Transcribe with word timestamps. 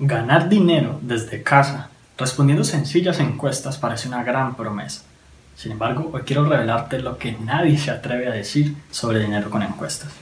Ganar 0.00 0.48
dinero 0.48 1.00
desde 1.02 1.42
casa 1.42 1.90
respondiendo 2.16 2.62
sencillas 2.62 3.18
encuestas 3.18 3.78
parece 3.78 4.06
una 4.06 4.22
gran 4.22 4.54
promesa. 4.54 5.02
Sin 5.56 5.72
embargo, 5.72 6.12
hoy 6.14 6.22
quiero 6.22 6.44
revelarte 6.44 7.00
lo 7.00 7.18
que 7.18 7.32
nadie 7.32 7.76
se 7.76 7.90
atreve 7.90 8.28
a 8.28 8.30
decir 8.30 8.76
sobre 8.92 9.18
dinero 9.18 9.50
con 9.50 9.60
encuestas. 9.60 10.12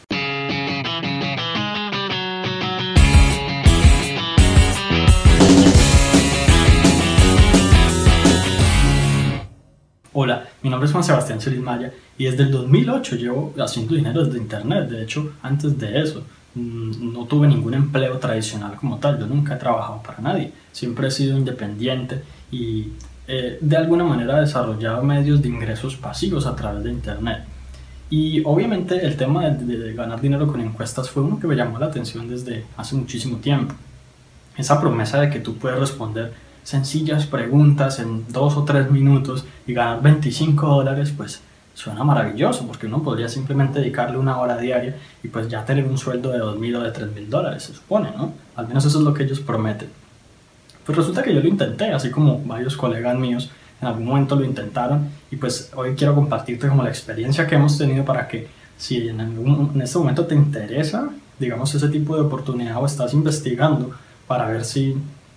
Hola, 10.15 10.49
mi 10.63 10.71
nombre 10.71 10.87
es 10.87 10.93
Juan 10.93 11.05
Sebastián 11.05 11.43
Solís 11.43 11.61
Maya 11.61 11.93
y 12.17 12.25
desde 12.25 12.45
el 12.45 12.51
2008 12.51 13.17
llevo 13.17 13.53
haciendo 13.59 13.95
dinero 13.95 14.25
desde 14.25 14.39
internet. 14.39 14.89
De 14.89 15.03
hecho, 15.03 15.35
antes 15.43 15.79
de 15.79 16.01
eso, 16.01 16.25
no 16.57 17.27
tuve 17.27 17.47
ningún 17.49 17.75
empleo 17.75 18.19
tradicional 18.19 18.77
como 18.77 18.99
tal, 18.99 19.19
yo 19.19 19.27
nunca 19.27 19.55
he 19.55 19.59
trabajado 19.59 20.03
para 20.03 20.19
nadie, 20.21 20.53
siempre 20.73 21.09
he 21.09 21.11
sido 21.11 21.37
independiente 21.37 22.23
y 22.51 22.93
eh, 23.29 23.59
de 23.61 23.77
alguna 23.77 24.05
manera 24.05 24.39
he 24.39 24.41
desarrollado 24.41 25.03
medios 25.03 25.43
de 25.43 25.49
ingresos 25.49 25.97
pasivos 25.97 26.47
a 26.47 26.57
través 26.57 26.85
de 26.85 26.91
Internet. 26.91 27.45
Y 28.09 28.43
obviamente 28.45 29.05
el 29.05 29.17
tema 29.17 29.51
de, 29.51 29.93
ganar 29.93 30.21
dinero 30.21 30.47
con 30.47 30.61
encuestas 30.61 31.11
fue 31.11 31.25
uno 31.25 31.41
que 31.41 31.47
me 31.47 31.57
llamó 31.57 31.79
la 31.79 31.87
atención 31.87 32.29
desde 32.29 32.65
hace 32.77 32.95
muchísimo 32.95 33.39
tiempo. 33.39 33.75
Esa 34.57 34.81
promesa 34.81 35.21
de 35.21 35.29
que 35.29 35.41
tú 35.41 35.57
puedes 35.57 35.79
responder 35.79 36.33
sencillas 36.63 37.27
preguntas 37.27 37.99
en 37.99 38.25
dos 38.33 38.57
o 38.57 38.65
tres 38.65 38.91
minutos 38.91 39.45
y 39.67 39.75
ganar 39.75 40.03
25 40.03 40.67
dólares, 40.67 41.13
pues 41.17 41.43
suena 41.77 42.03
maravilloso 42.05 42.67
porque 42.67 42.87
uno 42.87 43.03
podría 43.03 43.29
simplemente 43.29 43.81
dedicarle 43.81 44.17
una 44.17 44.39
hora 44.39 44.57
diaria 44.57 44.97
y 45.23 45.29
pues 45.29 45.47
ya 45.47 45.63
tener 45.63 45.85
un 45.85 45.99
sueldo 45.99 46.31
de 46.31 46.39
2.000 46.39 46.77
o 46.77 46.81
de 46.81 46.91
3.000 46.91 47.27
dólares, 47.29 47.65
se 47.65 47.75
supone, 47.75 48.11
¿no? 48.17 48.33
Al 48.57 48.67
menos 48.67 48.87
eso 48.87 48.99
es 48.99 49.05
lo 49.05 49.13
que 49.13 49.25
ellos 49.25 49.41
prometen. 49.41 49.91
Pues 50.87 50.97
resulta 50.97 51.23
que 51.23 51.35
yo 51.35 51.41
lo 51.41 51.49
intenté, 51.49 51.93
así 51.93 52.11
como 52.11 52.41
varios 52.45 52.79
colegas 52.79 53.15
míos 53.19 53.51
en 53.83 53.89
algún 53.89 54.07
momento 54.07 54.37
lo 54.37 54.45
intentaron 54.47 55.11
y 55.31 55.37
pues 55.37 55.71
hoy 55.77 55.95
quiero 55.95 56.15
compartirte 56.15 56.67
como 56.67 56.83
la 56.83 56.89
experiencia 56.89 57.47
que 57.47 57.57
hemos 57.57 57.77
tenido 57.77 58.07
para 58.07 58.27
que 58.27 58.49
si 58.79 59.09
en, 59.09 59.21
en 59.21 59.83
este 59.83 59.99
momento 59.99 60.25
te 60.25 60.35
interesa, 60.35 61.11
digamos, 61.39 61.75
ese 61.75 61.91
tipo 61.91 62.17
de 62.17 62.23
oportunidad 62.23 62.79
o 62.79 62.87
estás 62.87 63.13
investigando 63.13 63.91
para 64.27 64.47
ver 64.47 64.65
si, 64.65 64.97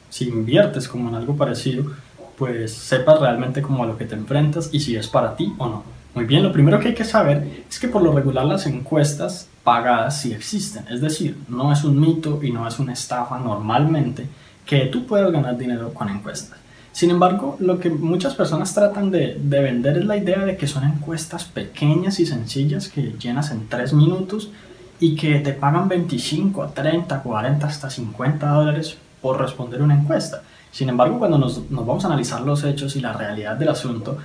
si 0.10 0.30
inviertes 0.30 0.88
como 0.88 1.10
en 1.10 1.16
algo 1.16 1.36
parecido, 1.36 1.92
pues 2.38 2.72
sepas 2.72 3.20
realmente 3.20 3.62
como 3.62 3.84
a 3.84 3.88
lo 3.88 3.98
que 3.98 4.06
te 4.06 4.16
enfrentas 4.16 4.70
y 4.72 4.80
si 4.80 4.96
es 4.96 5.10
para 5.10 5.36
ti 5.36 5.54
o 5.58 5.68
no. 5.68 5.99
Muy 6.20 6.28
bien, 6.28 6.44
lo 6.44 6.52
primero 6.52 6.82
que 6.82 6.90
hay 6.90 6.94
que 6.94 7.06
saber 7.06 7.64
es 7.70 7.80
que 7.80 7.88
por 7.88 8.02
lo 8.02 8.12
regular 8.12 8.44
las 8.44 8.66
encuestas 8.66 9.48
pagadas 9.64 10.20
sí 10.20 10.34
existen, 10.34 10.84
es 10.90 11.00
decir, 11.00 11.38
no 11.48 11.72
es 11.72 11.86
un 11.86 11.98
mito 11.98 12.42
y 12.44 12.52
no 12.52 12.68
es 12.68 12.78
una 12.78 12.92
estafa 12.92 13.40
normalmente 13.40 14.28
que 14.66 14.88
tú 14.88 15.06
puedas 15.06 15.32
ganar 15.32 15.58
dinero 15.58 15.94
con 15.94 16.10
encuestas. 16.10 16.60
Sin 16.92 17.10
embargo, 17.10 17.56
lo 17.62 17.80
que 17.80 17.90
muchas 17.90 18.36
personas 18.36 18.74
tratan 18.74 19.12
de, 19.12 19.40
de 19.42 19.62
vender 19.62 19.98
es 19.98 20.04
la 20.04 20.18
idea 20.18 20.40
de 20.40 20.58
que 20.58 20.68
son 20.68 20.84
encuestas 20.84 21.46
pequeñas 21.46 22.20
y 22.20 22.26
sencillas 22.26 22.90
que 22.90 23.14
llenas 23.18 23.52
en 23.52 23.70
3 23.70 23.94
minutos 23.94 24.52
y 25.00 25.16
que 25.16 25.40
te 25.40 25.54
pagan 25.54 25.88
25, 25.88 26.72
30, 26.76 27.24
40, 27.24 27.66
hasta 27.66 27.90
50 27.90 28.46
dólares 28.46 28.98
por 29.22 29.40
responder 29.40 29.82
una 29.82 29.96
encuesta. 29.96 30.42
Sin 30.70 30.90
embargo, 30.90 31.18
cuando 31.18 31.38
nos, 31.38 31.62
vamos 31.70 32.04
a 32.04 32.08
analizar 32.08 32.42
los 32.42 32.66
hechos 32.66 32.98
y 32.98 33.00
la 33.00 33.14
realidad 33.14 33.56
del 33.56 33.70
asunto, 33.70 34.18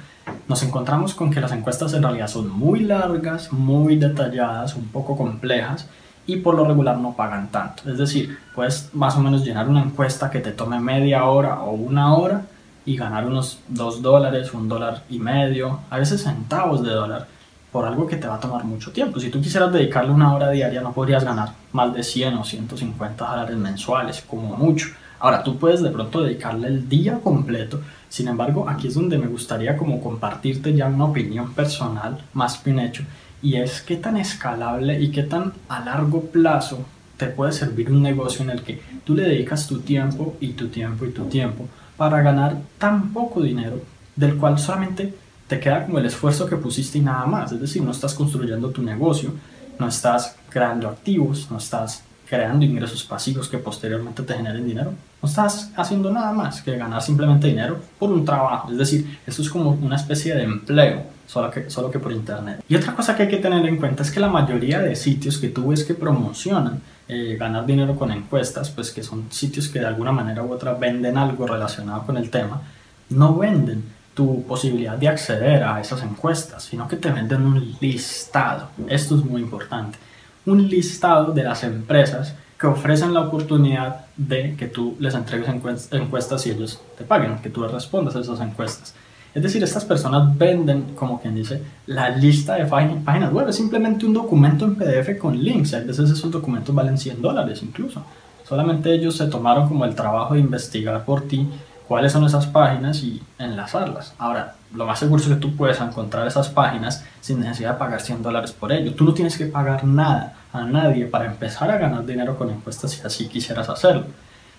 nos 0.48 0.62
encontramos 0.62 1.14
con 1.14 1.30
que 1.30 1.40
las 1.40 1.52
encuestas 1.52 1.94
en 1.94 2.02
realidad 2.02 2.28
son 2.28 2.50
muy 2.50 2.80
largas, 2.80 3.52
muy 3.52 3.96
detalladas, 3.96 4.74
un 4.74 4.88
poco 4.88 5.16
complejas 5.16 5.88
y 6.26 6.36
por 6.36 6.54
lo 6.54 6.64
regular 6.64 6.98
no 6.98 7.14
pagan 7.14 7.48
tanto. 7.48 7.90
Es 7.90 7.98
decir, 7.98 8.38
puedes 8.54 8.90
más 8.94 9.16
o 9.16 9.20
menos 9.20 9.44
llenar 9.44 9.68
una 9.68 9.82
encuesta 9.82 10.30
que 10.30 10.40
te 10.40 10.52
tome 10.52 10.80
media 10.80 11.24
hora 11.24 11.60
o 11.60 11.72
una 11.72 12.14
hora 12.14 12.42
y 12.86 12.96
ganar 12.96 13.26
unos 13.26 13.60
2 13.68 14.02
dólares, 14.02 14.52
un 14.52 14.68
dólar 14.68 15.04
y 15.08 15.18
medio, 15.18 15.80
a 15.90 15.98
veces 15.98 16.22
centavos 16.22 16.82
de 16.82 16.90
dólar 16.90 17.26
por 17.72 17.86
algo 17.86 18.06
que 18.06 18.16
te 18.16 18.28
va 18.28 18.36
a 18.36 18.40
tomar 18.40 18.64
mucho 18.64 18.92
tiempo. 18.92 19.18
Si 19.18 19.30
tú 19.30 19.40
quisieras 19.40 19.72
dedicarle 19.72 20.12
una 20.12 20.32
hora 20.34 20.50
diaria 20.50 20.80
no 20.80 20.92
podrías 20.92 21.24
ganar 21.24 21.52
más 21.72 21.92
de 21.92 22.02
100 22.02 22.34
o 22.34 22.44
150 22.44 23.24
dólares 23.24 23.56
mensuales, 23.56 24.22
como 24.22 24.56
mucho. 24.56 24.88
Ahora, 25.18 25.42
tú 25.42 25.58
puedes 25.58 25.82
de 25.82 25.90
pronto 25.90 26.22
dedicarle 26.22 26.68
el 26.68 26.88
día 26.88 27.20
completo, 27.20 27.80
sin 28.08 28.28
embargo, 28.28 28.68
aquí 28.68 28.88
es 28.88 28.94
donde 28.94 29.18
me 29.18 29.26
gustaría 29.26 29.76
como 29.76 30.00
compartirte 30.00 30.74
ya 30.74 30.86
una 30.86 31.06
opinión 31.06 31.52
personal 31.54 32.22
más 32.32 32.58
que 32.58 32.70
un 32.70 32.80
hecho, 32.80 33.04
y 33.42 33.56
es 33.56 33.82
qué 33.82 33.96
tan 33.96 34.16
escalable 34.16 35.00
y 35.00 35.10
qué 35.10 35.22
tan 35.22 35.52
a 35.68 35.80
largo 35.80 36.22
plazo 36.22 36.84
te 37.16 37.26
puede 37.26 37.52
servir 37.52 37.90
un 37.90 38.02
negocio 38.02 38.42
en 38.42 38.50
el 38.50 38.62
que 38.62 38.80
tú 39.04 39.14
le 39.14 39.24
dedicas 39.24 39.66
tu 39.66 39.80
tiempo 39.80 40.36
y 40.40 40.48
tu 40.50 40.68
tiempo 40.68 41.04
y 41.04 41.10
tu 41.10 41.24
tiempo 41.26 41.68
para 41.96 42.22
ganar 42.22 42.56
tan 42.78 43.12
poco 43.12 43.40
dinero 43.40 43.80
del 44.16 44.36
cual 44.36 44.58
solamente 44.58 45.14
te 45.46 45.60
queda 45.60 45.84
como 45.84 45.98
el 45.98 46.06
esfuerzo 46.06 46.46
que 46.46 46.56
pusiste 46.56 46.98
y 46.98 47.02
nada 47.02 47.26
más. 47.26 47.52
Es 47.52 47.60
decir, 47.60 47.82
no 47.82 47.90
estás 47.90 48.14
construyendo 48.14 48.70
tu 48.70 48.82
negocio, 48.82 49.32
no 49.78 49.88
estás 49.88 50.36
creando 50.48 50.88
activos, 50.88 51.48
no 51.50 51.58
estás 51.58 52.02
creando 52.28 52.64
ingresos 52.64 53.04
pasivos 53.04 53.48
que 53.48 53.58
posteriormente 53.58 54.22
te 54.22 54.34
generen 54.34 54.66
dinero. 54.66 54.92
No 55.22 55.28
estás 55.28 55.70
haciendo 55.76 56.10
nada 56.10 56.32
más 56.32 56.62
que 56.62 56.76
ganar 56.76 57.02
simplemente 57.02 57.48
dinero 57.48 57.78
por 57.98 58.10
un 58.10 58.24
trabajo. 58.24 58.70
Es 58.70 58.78
decir, 58.78 59.18
esto 59.26 59.42
es 59.42 59.50
como 59.50 59.70
una 59.70 59.96
especie 59.96 60.34
de 60.34 60.42
empleo, 60.42 61.02
solo 61.26 61.50
que, 61.50 61.70
solo 61.70 61.90
que 61.90 61.98
por 61.98 62.12
internet. 62.12 62.62
Y 62.68 62.76
otra 62.76 62.94
cosa 62.94 63.16
que 63.16 63.24
hay 63.24 63.28
que 63.28 63.38
tener 63.38 63.64
en 63.66 63.76
cuenta 63.76 64.02
es 64.02 64.10
que 64.10 64.20
la 64.20 64.28
mayoría 64.28 64.80
de 64.80 64.96
sitios 64.96 65.38
que 65.38 65.48
tú 65.48 65.68
ves 65.68 65.84
que 65.84 65.94
promocionan 65.94 66.80
eh, 67.08 67.36
ganar 67.38 67.66
dinero 67.66 67.96
con 67.96 68.10
encuestas, 68.10 68.70
pues 68.70 68.90
que 68.90 69.02
son 69.02 69.30
sitios 69.30 69.68
que 69.68 69.80
de 69.80 69.86
alguna 69.86 70.12
manera 70.12 70.42
u 70.42 70.52
otra 70.52 70.74
venden 70.74 71.18
algo 71.18 71.46
relacionado 71.46 72.04
con 72.06 72.16
el 72.16 72.30
tema, 72.30 72.62
no 73.10 73.36
venden 73.36 73.84
tu 74.14 74.44
posibilidad 74.44 74.96
de 74.96 75.08
acceder 75.08 75.64
a 75.64 75.80
esas 75.80 76.02
encuestas, 76.02 76.62
sino 76.62 76.86
que 76.86 76.96
te 76.96 77.10
venden 77.10 77.42
un 77.42 77.76
listado. 77.80 78.68
Esto 78.88 79.16
es 79.16 79.24
muy 79.24 79.42
importante 79.42 79.98
un 80.46 80.68
listado 80.68 81.32
de 81.32 81.44
las 81.44 81.64
empresas 81.64 82.34
que 82.58 82.66
ofrecen 82.66 83.14
la 83.14 83.22
oportunidad 83.22 84.06
de 84.16 84.54
que 84.56 84.68
tú 84.68 84.96
les 84.98 85.14
entregues 85.14 85.48
encuestas 85.90 86.46
y 86.46 86.50
ellos 86.50 86.80
te 86.96 87.04
paguen, 87.04 87.38
que 87.38 87.50
tú 87.50 87.66
respondas 87.66 88.16
a 88.16 88.20
esas 88.20 88.40
encuestas. 88.40 88.94
Es 89.34 89.42
decir, 89.42 89.62
estas 89.64 89.84
personas 89.84 90.38
venden, 90.38 90.94
como 90.94 91.20
quien 91.20 91.34
dice, 91.34 91.60
la 91.86 92.10
lista 92.10 92.54
de 92.54 92.66
páginas 92.66 93.32
web. 93.32 93.48
Es 93.48 93.56
simplemente 93.56 94.06
un 94.06 94.14
documento 94.14 94.64
en 94.64 94.76
PDF 94.76 95.18
con 95.18 95.36
links. 95.36 95.74
A 95.74 95.80
veces 95.80 96.08
esos 96.08 96.30
documentos 96.30 96.72
valen 96.72 96.96
100 96.96 97.20
dólares 97.20 97.60
incluso. 97.62 98.04
Solamente 98.48 98.94
ellos 98.94 99.16
se 99.16 99.26
tomaron 99.26 99.66
como 99.66 99.84
el 99.84 99.94
trabajo 99.96 100.34
de 100.34 100.40
investigar 100.40 101.04
por 101.04 101.22
ti 101.22 101.48
cuáles 101.88 102.12
son 102.12 102.24
esas 102.24 102.46
páginas 102.46 103.02
y 103.02 103.22
enlazarlas. 103.38 104.14
Ahora, 104.18 104.54
lo 104.74 104.86
más 104.86 104.98
seguro 104.98 105.22
es 105.22 105.28
que 105.28 105.36
tú 105.36 105.54
puedes 105.54 105.80
encontrar 105.80 106.26
esas 106.26 106.48
páginas 106.48 107.04
sin 107.20 107.40
necesidad 107.40 107.72
de 107.72 107.78
pagar 107.78 108.00
100 108.00 108.22
dólares 108.22 108.52
por 108.52 108.72
ello. 108.72 108.94
Tú 108.94 109.04
no 109.04 109.14
tienes 109.14 109.36
que 109.36 109.46
pagar 109.46 109.84
nada 109.84 110.34
a 110.52 110.64
nadie 110.64 111.06
para 111.06 111.26
empezar 111.26 111.70
a 111.70 111.78
ganar 111.78 112.04
dinero 112.06 112.36
con 112.36 112.50
encuestas 112.50 112.92
si 112.92 113.06
así 113.06 113.28
quisieras 113.28 113.68
hacerlo. 113.68 114.06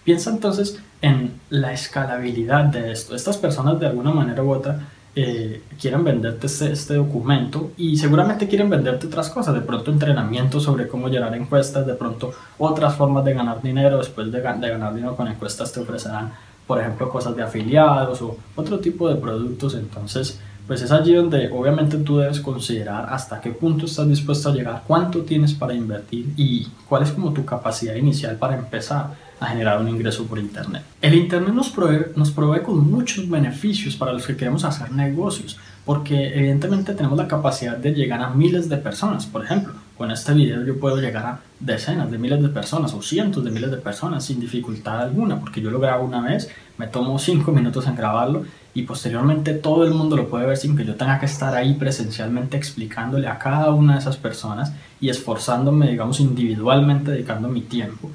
Piensa 0.03 0.30
entonces 0.30 0.80
en 1.02 1.40
la 1.50 1.74
escalabilidad 1.74 2.66
de 2.66 2.91
esto. 2.91 3.16
Estas 3.16 3.38
personas 3.38 3.80
de 3.80 3.88
alguna 3.88 4.12
manera 4.12 4.44
u 4.44 4.52
otra 4.52 4.80
eh, 5.16 5.63
quieren 5.80 6.03
venderte 6.03 6.47
este, 6.47 6.72
este, 6.72 6.96
documento 6.96 7.72
y 7.78 7.96
seguramente 7.96 8.50
quieren 8.50 8.69
venderte 8.69 9.07
otras 9.07 9.30
cosas, 9.30 9.56
de 9.56 9.62
pronto 9.62 9.90
entrenamiento 9.90 10.59
sobre 10.59 10.90
cómo 10.90 11.07
llenar 11.07 11.34
encuestas, 11.34 11.88
de 11.88 11.94
pronto 11.94 12.34
otras 12.57 12.96
formas 12.96 13.24
de 13.24 13.34
ganar 13.34 13.62
dinero, 13.62 13.97
después 13.97 14.30
de, 14.30 14.42
de 14.42 14.69
ganar 14.69 14.94
dinero 14.94 15.16
con 15.16 15.30
encuestas 15.30 15.72
te 15.72 15.80
ofrecerán 15.80 16.34
por 16.67 16.79
ejemplo, 16.79 17.09
cosas 17.09 17.35
de 17.35 17.43
afiliados 17.43 18.21
o 18.21 18.37
otro 18.55 18.79
tipo 18.79 19.07
de 19.09 19.15
productos. 19.15 19.75
Entonces, 19.75 20.39
pues 20.67 20.81
es 20.81 20.91
allí 20.91 21.13
donde 21.13 21.49
obviamente 21.51 21.97
tú 21.97 22.17
debes 22.17 22.39
considerar 22.39 23.07
hasta 23.09 23.39
qué 23.39 23.51
punto 23.51 23.85
estás 23.85 24.07
dispuesto 24.07 24.49
a 24.49 24.53
llegar, 24.53 24.83
cuánto 24.87 25.21
tienes 25.21 25.53
para 25.53 25.73
invertir 25.73 26.33
y 26.37 26.67
cuál 26.89 27.03
es 27.03 27.11
como 27.11 27.33
tu 27.33 27.45
capacidad 27.45 27.95
inicial 27.95 28.35
para 28.37 28.55
empezar 28.55 29.13
a 29.39 29.47
generar 29.47 29.79
un 29.79 29.89
ingreso 29.89 30.25
por 30.25 30.39
Internet. 30.39 30.81
El 31.01 31.13
Internet 31.13 31.53
nos 31.53 31.69
provee, 31.69 32.06
nos 32.15 32.31
provee 32.31 32.62
con 32.62 32.89
muchos 32.89 33.29
beneficios 33.29 33.95
para 33.95 34.13
los 34.13 34.25
que 34.25 34.35
queremos 34.35 34.63
hacer 34.63 34.91
negocios, 34.91 35.57
porque 35.85 36.33
evidentemente 36.35 36.94
tenemos 36.94 37.18
la 37.18 37.27
capacidad 37.27 37.77
de 37.77 37.94
llegar 37.94 38.21
a 38.21 38.29
miles 38.29 38.69
de 38.69 38.77
personas. 38.77 39.25
Por 39.25 39.44
ejemplo, 39.44 39.73
con 39.97 40.12
este 40.12 40.33
video 40.33 40.63
yo 40.63 40.80
puedo 40.80 40.97
llegar 40.97 41.25
a 41.25 41.39
decenas 41.59 42.12
de 42.12 42.18
miles 42.18 42.42
de 42.42 42.50
personas 42.50 42.94
o 42.94 43.01
cientos 43.01 43.44
de 43.44 43.51
miles 43.51 43.71
de 43.71 43.77
personas 43.77 44.25
sin 44.25 44.39
dificultad 44.39 45.01
alguna, 45.01 45.39
porque 45.39 45.62
yo 45.62 45.71
lo 45.71 45.80
grabo 45.80 46.06
una 46.06 46.21
vez, 46.21 46.50
me 46.77 46.88
tomo 46.88 47.18
cinco 47.18 47.51
minutos 47.51 47.88
en 47.88 47.95
grabarlo 47.95 48.44
y 48.74 48.83
posteriormente 48.83 49.53
todo 49.53 49.86
el 49.86 49.94
mundo 49.94 50.18
lo 50.18 50.27
puede 50.27 50.45
ver 50.45 50.57
sin 50.57 50.75
que 50.75 50.83
yo 50.83 50.95
tenga 50.95 51.19
que 51.19 51.25
estar 51.25 51.56
ahí 51.56 51.75
presencialmente 51.75 52.57
explicándole 52.57 53.27
a 53.27 53.39
cada 53.39 53.71
una 53.71 53.94
de 53.94 54.00
esas 54.00 54.18
personas 54.18 54.74
y 55.00 55.09
esforzándome, 55.09 55.89
digamos, 55.89 56.19
individualmente, 56.19 57.12
dedicando 57.12 57.47
mi 57.47 57.62
tiempo. 57.62 58.12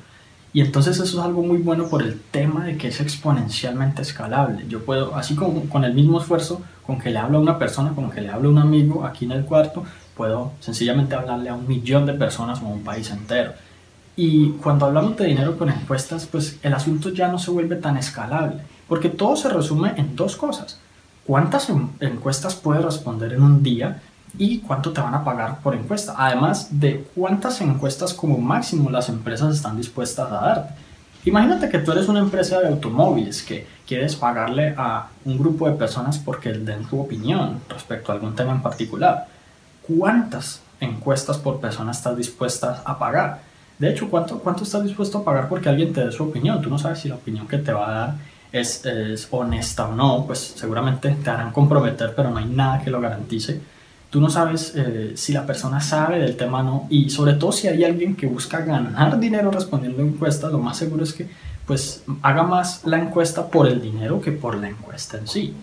Y 0.52 0.60
entonces 0.60 0.98
eso 0.98 1.18
es 1.18 1.24
algo 1.24 1.42
muy 1.42 1.58
bueno 1.58 1.88
por 1.88 2.02
el 2.02 2.20
tema 2.20 2.64
de 2.64 2.76
que 2.76 2.88
es 2.88 3.00
exponencialmente 3.00 4.02
escalable. 4.02 4.64
Yo 4.68 4.84
puedo, 4.84 5.14
así 5.14 5.34
como 5.36 5.62
con 5.68 5.84
el 5.84 5.94
mismo 5.94 6.20
esfuerzo 6.20 6.60
con 6.84 6.98
que 6.98 7.10
le 7.10 7.18
hablo 7.18 7.38
a 7.38 7.40
una 7.40 7.58
persona, 7.58 7.92
con 7.94 8.10
que 8.10 8.20
le 8.20 8.30
hablo 8.30 8.48
a 8.48 8.52
un 8.52 8.58
amigo 8.58 9.06
aquí 9.06 9.24
en 9.24 9.32
el 9.32 9.44
cuarto, 9.44 9.84
puedo 10.20 10.52
sencillamente 10.60 11.14
hablarle 11.14 11.48
a 11.48 11.54
un 11.54 11.66
millón 11.66 12.04
de 12.04 12.12
personas 12.12 12.60
o 12.60 12.66
a 12.66 12.68
un 12.68 12.84
país 12.84 13.10
entero. 13.10 13.54
Y 14.16 14.50
cuando 14.62 14.84
hablamos 14.84 15.16
de 15.16 15.24
dinero 15.24 15.56
con 15.56 15.70
encuestas, 15.70 16.26
pues 16.26 16.58
el 16.62 16.74
asunto 16.74 17.08
ya 17.08 17.28
no 17.28 17.38
se 17.38 17.50
vuelve 17.50 17.76
tan 17.76 17.96
escalable, 17.96 18.56
porque 18.86 19.08
todo 19.08 19.34
se 19.34 19.48
resume 19.48 19.94
en 19.96 20.14
dos 20.14 20.36
cosas. 20.36 20.78
¿Cuántas 21.26 21.70
encuestas 22.00 22.54
puedes 22.54 22.84
responder 22.84 23.32
en 23.32 23.42
un 23.42 23.62
día 23.62 24.02
y 24.36 24.58
cuánto 24.58 24.92
te 24.92 25.00
van 25.00 25.14
a 25.14 25.24
pagar 25.24 25.60
por 25.62 25.74
encuesta? 25.74 26.12
Además 26.18 26.68
de 26.70 27.02
cuántas 27.14 27.58
encuestas 27.62 28.12
como 28.12 28.36
máximo 28.36 28.90
las 28.90 29.08
empresas 29.08 29.56
están 29.56 29.78
dispuestas 29.78 30.30
a 30.30 30.34
darte. 30.34 30.74
Imagínate 31.24 31.70
que 31.70 31.78
tú 31.78 31.92
eres 31.92 32.08
una 32.08 32.20
empresa 32.20 32.60
de 32.60 32.68
automóviles 32.68 33.42
que 33.42 33.66
quieres 33.88 34.16
pagarle 34.16 34.74
a 34.76 35.08
un 35.24 35.38
grupo 35.38 35.66
de 35.66 35.76
personas 35.76 36.18
porque 36.18 36.52
den 36.52 36.84
tu 36.84 37.00
opinión 37.00 37.60
respecto 37.70 38.12
a 38.12 38.16
algún 38.16 38.34
tema 38.34 38.52
en 38.52 38.60
particular. 38.60 39.39
¿Cuántas 39.98 40.60
encuestas 40.80 41.38
por 41.38 41.60
persona 41.60 41.90
estás 41.92 42.16
dispuesta 42.16 42.82
a 42.84 42.98
pagar? 42.98 43.42
De 43.78 43.90
hecho, 43.90 44.10
¿cuánto, 44.10 44.38
¿cuánto 44.38 44.64
estás 44.64 44.84
dispuesto 44.84 45.18
a 45.18 45.24
pagar 45.24 45.48
porque 45.48 45.68
alguien 45.68 45.92
te 45.92 46.04
dé 46.04 46.12
su 46.12 46.24
opinión? 46.24 46.60
Tú 46.60 46.68
no 46.68 46.78
sabes 46.78 47.00
si 47.00 47.08
la 47.08 47.14
opinión 47.14 47.48
que 47.48 47.58
te 47.58 47.72
va 47.72 47.88
a 47.88 47.92
dar 47.92 48.14
es, 48.52 48.84
es 48.84 49.28
honesta 49.30 49.88
o 49.88 49.94
no, 49.94 50.24
pues 50.26 50.38
seguramente 50.56 51.16
te 51.22 51.30
harán 51.30 51.52
comprometer, 51.52 52.12
pero 52.14 52.30
no 52.30 52.38
hay 52.38 52.46
nada 52.46 52.82
que 52.82 52.90
lo 52.90 53.00
garantice. 53.00 53.60
Tú 54.10 54.20
no 54.20 54.28
sabes 54.28 54.74
eh, 54.76 55.12
si 55.14 55.32
la 55.32 55.46
persona 55.46 55.80
sabe 55.80 56.18
del 56.18 56.36
tema 56.36 56.60
o 56.60 56.62
no, 56.62 56.86
y 56.90 57.10
sobre 57.10 57.34
todo 57.34 57.52
si 57.52 57.68
hay 57.68 57.84
alguien 57.84 58.16
que 58.16 58.26
busca 58.26 58.60
ganar 58.60 59.18
dinero 59.18 59.50
respondiendo 59.50 60.02
encuestas, 60.02 60.52
lo 60.52 60.58
más 60.58 60.76
seguro 60.76 61.04
es 61.04 61.12
que 61.12 61.28
pues 61.66 62.02
haga 62.22 62.42
más 62.42 62.84
la 62.84 62.98
encuesta 62.98 63.46
por 63.46 63.68
el 63.68 63.80
dinero 63.80 64.20
que 64.20 64.32
por 64.32 64.56
la 64.56 64.68
encuesta 64.68 65.16
en 65.16 65.28
sí. 65.28 65.54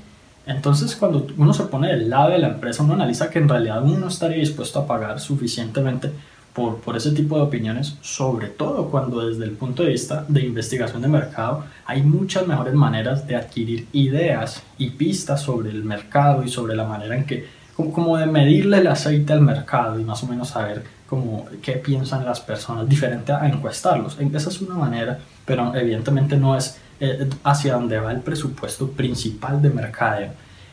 Entonces, 0.47 0.95
cuando 0.95 1.27
uno 1.37 1.53
se 1.53 1.63
pone 1.63 1.89
del 1.89 2.09
lado 2.09 2.31
de 2.31 2.39
la 2.39 2.47
empresa, 2.47 2.81
uno 2.81 2.93
analiza 2.93 3.29
que 3.29 3.39
en 3.39 3.49
realidad 3.49 3.83
uno 3.83 3.99
no 3.99 4.07
estaría 4.07 4.37
dispuesto 4.37 4.79
a 4.79 4.87
pagar 4.87 5.19
suficientemente 5.19 6.09
por, 6.53 6.77
por, 6.77 6.95
ese 6.95 7.11
tipo 7.11 7.35
de 7.35 7.43
opiniones, 7.43 7.97
sobre 8.01 8.47
todo 8.47 8.89
cuando 8.89 9.27
desde 9.27 9.43
el 9.43 9.51
punto 9.51 9.83
de 9.83 9.89
vista 9.89 10.25
de 10.27 10.41
investigación 10.41 11.03
de 11.03 11.09
mercado 11.09 11.65
hay 11.85 12.01
muchas 12.01 12.47
mejores 12.47 12.73
maneras 12.73 13.27
de 13.27 13.35
adquirir 13.35 13.87
ideas 13.91 14.63
y 14.77 14.89
pistas 14.91 15.41
sobre 15.41 15.69
el 15.69 15.83
mercado 15.83 16.43
y 16.43 16.49
sobre 16.49 16.75
la 16.75 16.85
manera 16.85 17.15
en 17.15 17.25
que, 17.25 17.45
como, 17.75 17.91
como 17.91 18.17
de 18.17 18.25
medirle 18.25 18.77
el 18.77 18.87
aceite 18.87 19.33
al 19.33 19.41
mercado 19.41 19.99
y 19.99 20.03
más 20.03 20.23
o 20.23 20.27
menos 20.27 20.49
saber 20.49 20.83
como 21.07 21.45
qué 21.61 21.73
piensan 21.73 22.25
las 22.25 22.39
personas, 22.39 22.87
diferente 22.87 23.31
a 23.31 23.47
encuestarlos. 23.47 24.17
Esa 24.19 24.49
es 24.49 24.61
una 24.61 24.75
manera, 24.75 25.19
pero 25.45 25.73
evidentemente 25.75 26.37
no 26.37 26.55
es 26.55 26.79
eh, 26.99 27.29
hacia 27.43 27.73
donde 27.73 27.99
va 27.99 28.11
el 28.11 28.21
presupuesto 28.21 28.89
principal 28.89 29.61
de 29.61 29.69
mercadeo. 29.69 30.31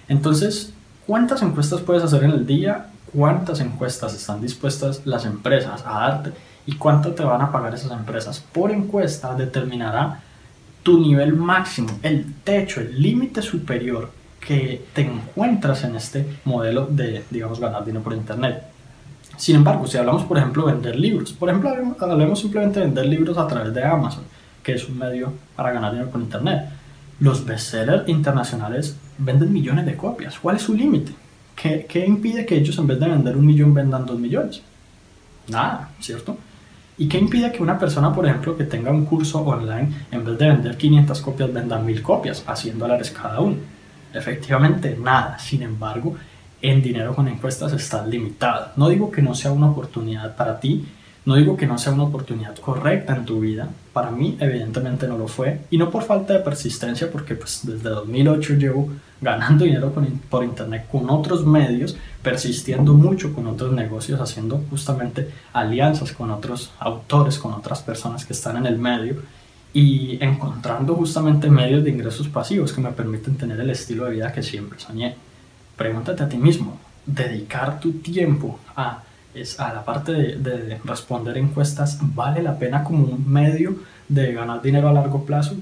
Entonces, 0.08 0.72
¿cuántas 1.06 1.42
encuestas 1.42 1.80
puedes 1.82 2.02
hacer 2.02 2.24
en 2.24 2.30
el 2.30 2.46
día? 2.46 2.86
¿Cuántas 3.12 3.60
encuestas 3.60 4.14
están 4.14 4.40
dispuestas 4.40 5.02
las 5.04 5.26
empresas 5.26 5.82
a 5.86 6.00
darte? 6.00 6.32
¿Y 6.66 6.76
cuánto 6.76 7.12
te 7.12 7.22
van 7.22 7.42
a 7.42 7.52
pagar 7.52 7.74
esas 7.74 7.92
empresas? 7.92 8.40
Por 8.40 8.70
encuesta 8.70 9.34
determinará 9.34 10.22
tu 10.82 10.98
nivel 10.98 11.34
máximo, 11.34 11.90
el 12.02 12.34
techo, 12.42 12.80
el 12.80 13.00
límite 13.00 13.42
superior 13.42 14.10
que 14.40 14.86
te 14.94 15.02
encuentras 15.02 15.84
en 15.84 15.96
este 15.96 16.38
modelo 16.44 16.86
de, 16.86 17.24
digamos, 17.30 17.60
ganar 17.60 17.84
dinero 17.84 18.02
por 18.02 18.14
Internet. 18.14 18.62
Sin 19.36 19.56
embargo, 19.56 19.86
si 19.86 19.98
hablamos, 19.98 20.24
por 20.24 20.38
ejemplo, 20.38 20.66
de 20.66 20.72
vender 20.72 20.96
libros, 20.96 21.32
por 21.32 21.48
ejemplo, 21.48 21.70
hablemos 22.00 22.40
simplemente 22.40 22.80
de 22.80 22.86
vender 22.86 23.06
libros 23.06 23.36
a 23.36 23.46
través 23.46 23.74
de 23.74 23.84
Amazon 23.84 24.24
que 24.64 24.72
es 24.72 24.88
un 24.88 24.98
medio 24.98 25.32
para 25.54 25.70
ganar 25.70 25.92
dinero 25.92 26.10
con 26.10 26.22
Internet. 26.22 26.70
Los 27.20 27.44
bestsellers 27.44 28.08
internacionales 28.08 28.96
venden 29.18 29.52
millones 29.52 29.86
de 29.86 29.96
copias. 29.96 30.38
¿Cuál 30.40 30.56
es 30.56 30.62
su 30.62 30.74
límite? 30.74 31.12
¿Qué, 31.54 31.86
¿Qué, 31.88 32.04
impide 32.04 32.44
que 32.44 32.56
ellos 32.56 32.76
en 32.78 32.88
vez 32.88 32.98
de 32.98 33.08
vender 33.08 33.36
un 33.36 33.46
millón 33.46 33.72
vendan 33.72 34.04
dos 34.04 34.18
millones? 34.18 34.62
Nada, 35.48 35.90
¿cierto? 36.00 36.36
¿Y 36.96 37.08
qué 37.08 37.18
impide 37.18 37.52
que 37.52 37.62
una 37.62 37.78
persona, 37.78 38.12
por 38.12 38.26
ejemplo, 38.26 38.56
que 38.56 38.64
tenga 38.64 38.90
un 38.90 39.04
curso 39.04 39.40
online, 39.40 39.88
en 40.10 40.24
vez 40.24 40.38
de 40.38 40.46
vender 40.46 40.76
500 40.76 41.20
copias, 41.20 41.52
venda 41.52 41.78
1000 41.78 42.02
copias 42.02 42.42
a 42.46 42.56
100 42.56 42.78
dólares 42.78 43.10
cada 43.10 43.40
uno? 43.40 43.56
Efectivamente, 44.12 44.96
nada. 45.00 45.38
Sin 45.38 45.62
embargo, 45.62 46.16
en 46.62 46.80
dinero 46.80 47.14
con 47.14 47.28
encuestas 47.28 47.72
está 47.72 48.06
limitado. 48.06 48.72
No 48.76 48.88
digo 48.88 49.10
que 49.10 49.22
no 49.22 49.34
sea 49.34 49.52
una 49.52 49.70
oportunidad 49.70 50.36
para 50.36 50.58
ti, 50.58 50.84
no 51.24 51.36
digo 51.36 51.56
que 51.56 51.66
no 51.66 51.78
sea 51.78 51.92
una 51.92 52.04
oportunidad 52.04 52.56
correcta 52.58 53.16
en 53.16 53.24
tu 53.24 53.40
vida, 53.40 53.68
para 53.92 54.10
mí 54.10 54.36
evidentemente 54.40 55.06
no 55.08 55.16
lo 55.16 55.26
fue, 55.26 55.60
y 55.70 55.78
no 55.78 55.90
por 55.90 56.02
falta 56.02 56.34
de 56.34 56.40
persistencia, 56.40 57.10
porque 57.10 57.34
pues 57.34 57.60
desde 57.62 57.88
2008 57.88 58.54
llevo 58.54 58.90
ganando 59.20 59.64
dinero 59.64 59.92
por 60.28 60.44
internet 60.44 60.86
con 60.90 61.08
otros 61.08 61.46
medios, 61.46 61.96
persistiendo 62.22 62.92
mucho 62.92 63.32
con 63.32 63.46
otros 63.46 63.72
negocios, 63.72 64.20
haciendo 64.20 64.62
justamente 64.68 65.30
alianzas 65.52 66.12
con 66.12 66.30
otros 66.30 66.72
autores, 66.78 67.38
con 67.38 67.54
otras 67.54 67.82
personas 67.82 68.24
que 68.26 68.34
están 68.34 68.58
en 68.58 68.66
el 68.66 68.78
medio, 68.78 69.16
y 69.72 70.22
encontrando 70.22 70.94
justamente 70.94 71.50
medios 71.50 71.82
de 71.82 71.90
ingresos 71.90 72.28
pasivos 72.28 72.72
que 72.72 72.80
me 72.80 72.92
permiten 72.92 73.36
tener 73.36 73.58
el 73.58 73.70
estilo 73.70 74.04
de 74.04 74.12
vida 74.12 74.32
que 74.32 74.42
siempre 74.42 74.78
soñé. 74.78 75.16
Pregúntate 75.76 76.22
a 76.22 76.28
ti 76.28 76.36
mismo, 76.36 76.78
dedicar 77.04 77.80
tu 77.80 77.94
tiempo 77.94 78.60
a 78.76 79.02
es 79.34 79.58
a 79.60 79.72
la 79.74 79.84
parte 79.84 80.12
de, 80.12 80.80
responder 80.84 81.36
encuestas, 81.38 81.98
¿vale 82.00 82.42
la 82.42 82.58
pena 82.58 82.84
como 82.84 83.04
un 83.04 83.30
medio 83.30 83.76
de 84.08 84.32
ganar 84.32 84.62
dinero 84.62 84.88
a 84.88 84.92
largo 84.92 85.24
plazo? 85.24 85.54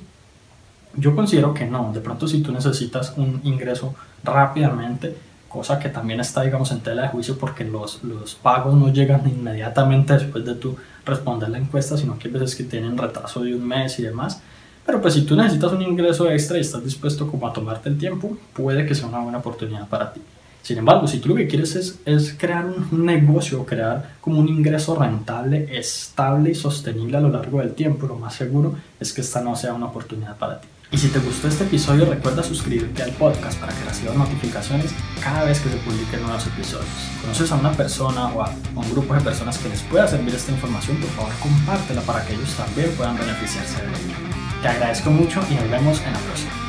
Yo 0.94 1.16
considero 1.16 1.54
que 1.54 1.64
no. 1.64 1.92
De 1.92 2.00
pronto 2.00 2.28
si 2.28 2.42
tú 2.42 2.52
necesitas 2.52 3.14
un 3.16 3.40
ingreso 3.44 3.94
rápidamente, 4.22 5.16
cosa 5.48 5.78
que 5.78 5.88
también 5.88 6.20
está, 6.20 6.42
digamos, 6.42 6.70
en 6.72 6.80
tela 6.80 7.02
de 7.02 7.08
juicio 7.08 7.38
porque 7.38 7.64
los, 7.64 8.02
los 8.04 8.34
pagos 8.34 8.74
no 8.74 8.92
llegan 8.92 9.28
inmediatamente 9.28 10.14
después 10.14 10.44
de 10.44 10.54
tú 10.54 10.76
responder 11.04 11.48
la 11.48 11.58
encuesta, 11.58 11.96
sino 11.96 12.19
que 12.19 12.28
hay 12.28 12.34
veces 12.34 12.54
que 12.54 12.64
tienen 12.64 12.96
retraso 12.96 13.40
de 13.42 13.54
un 13.54 13.66
mes 13.66 13.98
y 13.98 14.02
demás. 14.02 14.40
Pero 14.84 15.00
pues 15.00 15.14
si 15.14 15.22
tú 15.22 15.36
necesitas 15.36 15.72
un 15.72 15.82
ingreso 15.82 16.28
extra 16.30 16.58
y 16.58 16.60
estás 16.60 16.84
dispuesto 16.84 17.30
como 17.30 17.46
a 17.46 17.52
tomarte 17.52 17.88
el 17.88 17.98
tiempo, 17.98 18.36
puede 18.52 18.84
que 18.84 18.94
sea 18.94 19.06
una 19.06 19.20
buena 19.20 19.38
oportunidad 19.38 19.88
para 19.88 20.12
ti. 20.12 20.20
Sin 20.62 20.79
embargo, 20.79 21.09
si 21.09 21.19
tú 21.19 21.31
lo 21.31 21.35
que 21.35 21.49
quieres 21.49 21.75
es, 21.75 21.99
es 22.05 22.35
crear 22.38 22.64
un 22.67 23.05
negocio, 23.05 23.67
crear 23.67 24.14
como 24.20 24.38
un 24.38 24.49
ingreso 24.49 24.94
rentable, 24.94 25.76
estable 25.76 26.50
y 26.50 26.55
sostenible 26.55 27.17
a 27.17 27.20
lo 27.20 27.31
largo 27.31 27.59
del 27.59 27.75
tiempo, 27.75 28.06
lo 28.06 28.17
más 28.17 28.35
seguro 28.35 28.76
es 29.00 29.12
que 29.12 29.23
esta 29.23 29.41
no 29.41 29.56
sea 29.56 29.75
una 29.75 29.87
oportunidad 29.87 30.37
para 30.37 30.61
ti. 30.61 30.69
Y 30.93 30.99
si 30.99 31.09
te 31.09 31.19
gustó 31.20 31.49
este 31.49 31.64
episodio, 31.64 32.05
recuerda 32.05 32.43
suscribirte 32.43 33.03
al 33.03 33.12
podcast 33.12 33.59
para 33.59 33.73
que 33.73 33.82
recibas 33.82 34.14
notificaciones 34.14 34.93
cada 35.23 35.44
vez 35.44 35.59
que 35.61 35.70
se 35.70 35.76
publiquen 35.79 36.23
nuevos 36.23 36.47
episodios. 36.47 36.87
Si 36.87 37.20
conoces 37.23 37.50
a 37.50 37.55
una 37.56 37.73
persona 37.73 38.26
o 38.26 38.43
a 38.43 38.55
un 38.76 38.91
grupo 38.93 39.15
de 39.15 39.23
personas 39.23 39.56
que 39.56 39.70
les 39.70 39.81
pueda 39.81 40.06
servir 40.06 40.35
esta 40.35 40.53
información, 40.53 40.99
por 40.99 41.08
favor 41.11 41.32
compártela 41.41 42.03
para 42.03 42.25
que 42.26 42.35
ellos 42.35 42.55
también 42.55 42.91
puedan 42.91 43.17
beneficiarse 43.19 43.81
de 43.81 43.88
ella. 43.88 44.17
Te 44.61 44.69
agradezco 44.69 45.11
mucho 45.11 45.41
y 45.50 45.55
nos 45.55 45.70
vemos 45.70 45.99
en 46.03 46.12
la 46.12 46.19
próxima. 46.19 46.62